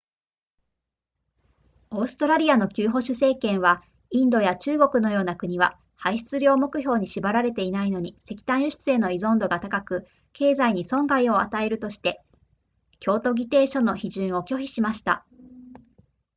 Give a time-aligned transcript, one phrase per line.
[1.91, 12.23] オーストラリアの旧保守政権はインドや中国のような国は排出量目標に縛られていないのに石炭輸出への依存度が高く経済に損害を与えるとして
[12.99, 15.23] 京都議定書の批准を拒否しました